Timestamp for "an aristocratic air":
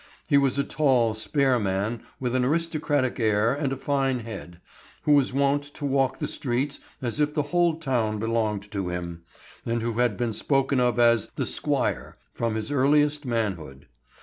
2.33-3.53